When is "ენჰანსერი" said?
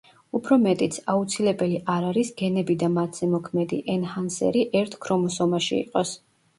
3.99-4.69